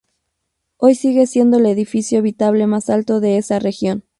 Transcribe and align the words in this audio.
Hoy 0.77 0.95
sigue 0.95 1.27
siendo 1.27 1.57
el 1.59 1.67
edificio 1.67 2.17
habitable 2.17 2.65
más 2.65 2.89
alto 2.89 3.19
de 3.19 3.37
esa 3.37 3.59
región. 3.59 4.03